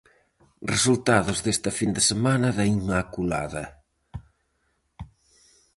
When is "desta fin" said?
1.45-1.89